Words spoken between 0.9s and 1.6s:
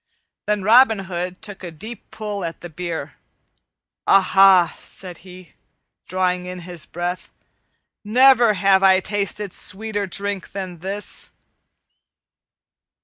Hood